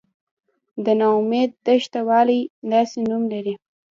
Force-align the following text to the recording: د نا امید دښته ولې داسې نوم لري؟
د 0.83 0.85
نا 0.99 1.07
امید 1.19 1.51
دښته 1.65 1.99
ولې 2.09 2.39
داسې 2.71 2.99
نوم 3.09 3.23
لري؟ 3.33 3.53